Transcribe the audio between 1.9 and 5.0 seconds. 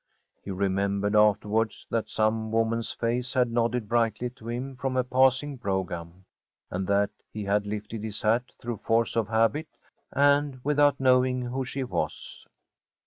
that some woman's face had nodded brightly to him from